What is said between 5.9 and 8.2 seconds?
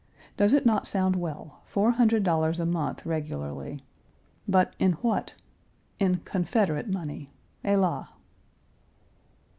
In Confederate money. Hélas!